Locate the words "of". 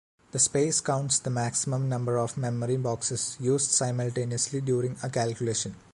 2.17-2.35